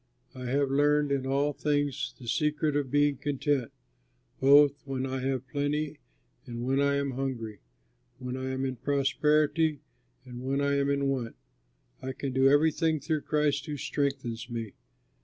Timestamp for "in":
1.11-1.27, 8.65-8.77, 10.89-11.07